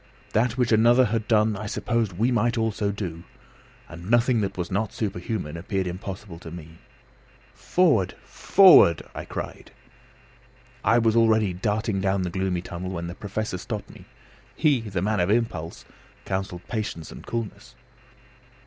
That 0.33 0.57
which 0.57 0.71
another 0.71 1.05
had 1.05 1.27
done 1.27 1.55
I 1.55 1.67
supposed 1.67 2.13
we 2.13 2.31
might 2.31 2.57
also 2.57 2.91
do, 2.91 3.23
and 3.87 4.09
nothing 4.09 4.41
that 4.41 4.57
was 4.57 4.71
not 4.71 4.91
superhuman 4.91 5.55
appeared 5.55 5.85
impossible 5.85 6.39
to 6.39 6.49
me. 6.49 6.79
"Forward! 7.53 8.15
forward!" 8.23 9.03
I 9.13 9.25
cried. 9.25 9.69
I 10.83 10.97
was 10.97 11.15
already 11.15 11.53
darting 11.53 12.01
down 12.01 12.23
the 12.23 12.31
gloomy 12.31 12.63
tunnel 12.63 12.89
when 12.89 13.05
the 13.05 13.13
Professor 13.13 13.59
stopped 13.59 13.91
me; 13.91 14.05
he, 14.55 14.81
the 14.81 15.03
man 15.03 15.19
of 15.19 15.29
impulse, 15.29 15.85
counselled 16.25 16.67
patience 16.67 17.11
and 17.11 17.23
coolness. 17.23 17.75